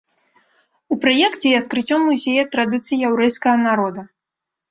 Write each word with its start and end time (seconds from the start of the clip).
У 0.93 0.95
праекце 1.03 1.43
і 1.49 1.51
адкрыццё 1.59 1.97
музея 2.07 2.43
традыцый 2.55 2.97
яўрэйскага 3.09 3.57
народа. 3.69 4.01